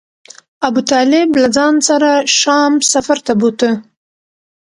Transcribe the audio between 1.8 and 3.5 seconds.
سره شام سفر ته